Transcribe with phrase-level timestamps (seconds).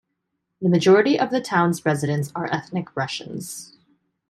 [0.63, 3.77] The majority of the town's residents are ethnic Russians.